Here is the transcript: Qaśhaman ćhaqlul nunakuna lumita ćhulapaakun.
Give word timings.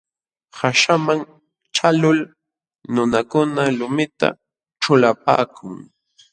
Qaśhaman 0.57 1.19
ćhaqlul 1.75 2.19
nunakuna 2.93 3.63
lumita 3.77 4.27
ćhulapaakun. 4.81 5.75